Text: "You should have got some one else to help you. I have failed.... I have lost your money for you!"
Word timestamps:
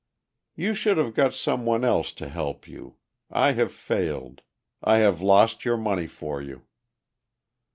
"You 0.55 0.73
should 0.73 0.97
have 0.97 1.13
got 1.13 1.35
some 1.35 1.63
one 1.63 1.83
else 1.83 2.11
to 2.13 2.27
help 2.27 2.67
you. 2.67 2.95
I 3.29 3.51
have 3.51 3.71
failed.... 3.71 4.41
I 4.83 4.97
have 4.97 5.21
lost 5.21 5.63
your 5.63 5.77
money 5.77 6.07
for 6.07 6.41
you!" 6.41 6.63